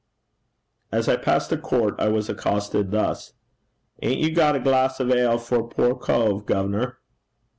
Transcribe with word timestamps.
As 0.91 1.07
I 1.07 1.15
passed 1.15 1.51
a 1.51 1.57
court, 1.57 1.93
I 1.99 2.07
was 2.07 2.27
accosted 2.27 2.89
thus: 2.89 3.33
''Ain't 4.01 4.17
you 4.19 4.33
got 4.33 4.55
a 4.55 4.59
glass 4.59 4.99
of 4.99 5.11
ale 5.11 5.37
for 5.37 5.59
a 5.59 5.67
poor 5.67 5.93
cove, 5.93 6.47
gov'nor?' 6.47 6.97